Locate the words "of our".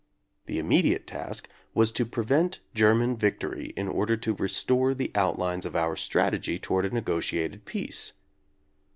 5.63-5.95